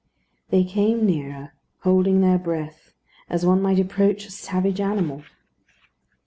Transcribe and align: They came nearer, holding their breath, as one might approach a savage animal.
They 0.49 0.63
came 0.63 1.05
nearer, 1.05 1.53
holding 1.83 2.21
their 2.21 2.39
breath, 2.39 2.91
as 3.29 3.45
one 3.45 3.61
might 3.61 3.77
approach 3.79 4.25
a 4.25 4.31
savage 4.31 4.79
animal. 4.81 5.21